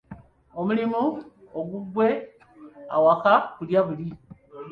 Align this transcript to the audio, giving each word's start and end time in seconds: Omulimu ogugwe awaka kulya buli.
Omulimu 0.59 1.01
ogugwe 1.59 2.07
awaka 2.95 3.33
kulya 3.55 3.81
buli. 3.87 4.07